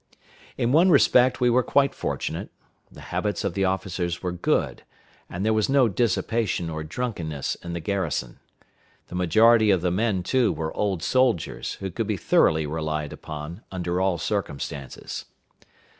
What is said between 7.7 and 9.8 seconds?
the garrison. The majority